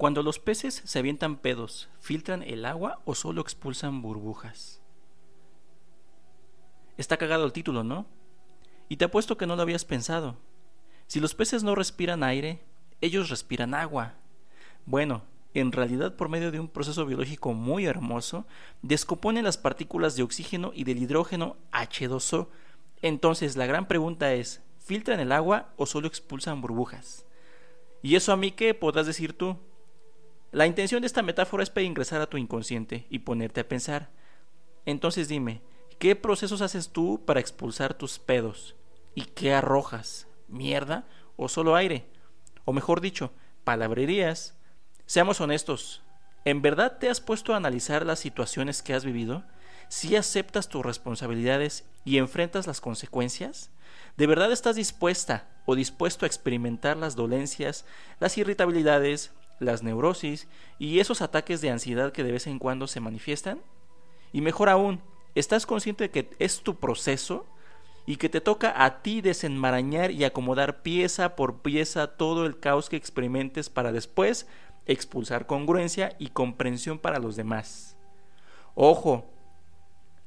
[0.00, 4.80] Cuando los peces se avientan pedos, ¿filtran el agua o solo expulsan burbujas?
[6.96, 8.06] Está cagado el título, ¿no?
[8.88, 10.38] Y te apuesto que no lo habías pensado.
[11.06, 12.64] Si los peces no respiran aire,
[13.02, 14.14] ellos respiran agua.
[14.86, 15.20] Bueno,
[15.52, 18.46] en realidad por medio de un proceso biológico muy hermoso,
[18.80, 22.48] descomponen las partículas de oxígeno y del hidrógeno H2O.
[23.02, 27.26] Entonces la gran pregunta es, ¿filtran el agua o solo expulsan burbujas?
[28.02, 29.58] ¿Y eso a mí qué podrás decir tú?
[30.52, 34.10] La intención de esta metáfora es para ingresar a tu inconsciente y ponerte a pensar.
[34.84, 35.62] Entonces dime,
[36.00, 38.74] ¿qué procesos haces tú para expulsar tus pedos?
[39.14, 40.26] ¿Y qué arrojas?
[40.48, 42.06] ¿Mierda o solo aire?
[42.64, 43.30] O mejor dicho,
[43.62, 44.58] palabrerías.
[45.06, 46.02] Seamos honestos,
[46.44, 49.44] ¿en verdad te has puesto a analizar las situaciones que has vivido?
[49.88, 53.70] ¿Si aceptas tus responsabilidades y enfrentas las consecuencias?
[54.16, 57.84] ¿De verdad estás dispuesta o dispuesto a experimentar las dolencias,
[58.18, 63.00] las irritabilidades, las neurosis y esos ataques de ansiedad que de vez en cuando se
[63.00, 63.60] manifiestan?
[64.32, 65.00] Y mejor aún,
[65.34, 67.46] ¿estás consciente de que es tu proceso
[68.06, 72.88] y que te toca a ti desenmarañar y acomodar pieza por pieza todo el caos
[72.88, 74.48] que experimentes para después
[74.86, 77.96] expulsar congruencia y comprensión para los demás?
[78.74, 79.26] Ojo,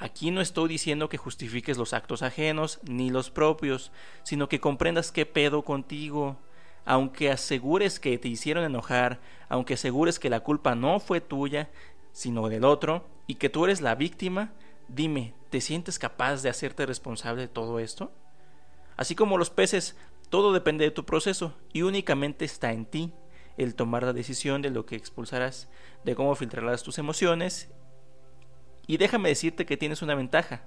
[0.00, 3.90] Aquí no estoy diciendo que justifiques los actos ajenos ni los propios,
[4.22, 6.36] sino que comprendas qué pedo contigo,
[6.88, 11.68] aunque asegures que te hicieron enojar, aunque asegures que la culpa no fue tuya,
[12.12, 14.54] sino del otro, y que tú eres la víctima,
[14.88, 18.10] dime, ¿te sientes capaz de hacerte responsable de todo esto?
[18.96, 19.98] Así como los peces,
[20.30, 23.12] todo depende de tu proceso y únicamente está en ti
[23.58, 25.68] el tomar la decisión de lo que expulsarás,
[26.06, 27.70] de cómo filtrarás tus emociones.
[28.86, 30.62] Y déjame decirte que tienes una ventaja,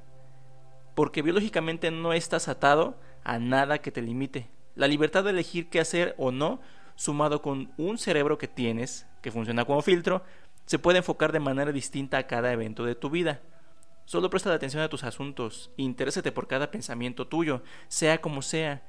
[0.94, 5.80] porque biológicamente no estás atado a nada que te limite, la libertad de elegir qué
[5.80, 6.62] hacer o no,
[6.96, 10.24] sumado con un cerebro que tienes, que funciona como filtro,
[10.66, 13.42] se puede enfocar de manera distinta a cada evento de tu vida.
[14.06, 18.82] Solo presta atención a tus asuntos, interésate por cada pensamiento tuyo, sea como sea.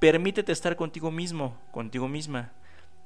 [0.00, 2.52] Permítete estar contigo mismo, contigo misma.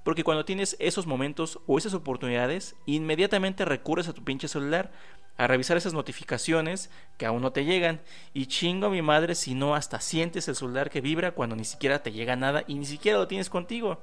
[0.08, 4.90] Porque cuando tienes esos momentos o esas oportunidades, inmediatamente recurres a tu pinche celular
[5.36, 6.88] a revisar esas notificaciones
[7.18, 8.00] que aún no te llegan.
[8.32, 11.66] Y chingo a mi madre si no hasta sientes el celular que vibra cuando ni
[11.66, 14.00] siquiera te llega nada y ni siquiera lo tienes contigo.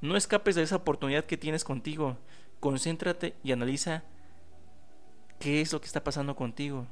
[0.00, 2.16] No escapes de esa oportunidad que tienes contigo.
[2.58, 4.02] Concéntrate y analiza
[5.38, 6.88] qué es lo que está pasando contigo.